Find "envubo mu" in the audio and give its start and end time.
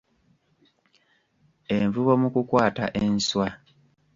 1.75-2.27